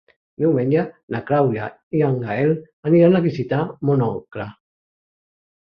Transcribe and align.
Diumenge 0.43 0.85
na 1.15 1.19
Clàudia 1.27 1.67
i 1.99 2.01
en 2.09 2.17
Gaël 2.23 2.55
aniran 2.91 3.19
a 3.19 3.23
visitar 3.29 3.61
mon 3.91 4.03
oncle. 4.11 4.49